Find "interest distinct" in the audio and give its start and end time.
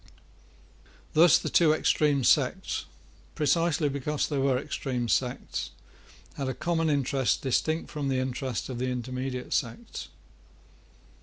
6.89-7.91